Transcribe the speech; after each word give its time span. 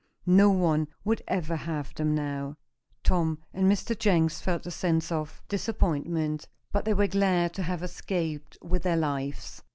No 0.25 0.49
one 0.49 0.87
would 1.03 1.21
ever 1.27 1.55
have 1.55 1.93
them 1.93 2.15
now. 2.15 2.57
Tom 3.03 3.37
and 3.53 3.71
Mr. 3.71 3.95
Jenks 3.95 4.41
felt 4.41 4.65
a 4.65 4.71
sense 4.71 5.11
of 5.11 5.43
disappointment, 5.47 6.47
but 6.71 6.85
they 6.85 6.93
were 6.95 7.05
glad 7.05 7.53
to 7.53 7.61
have 7.61 7.83
escaped 7.83 8.57
with 8.63 8.81
their 8.81 8.97
lives. 8.97 9.61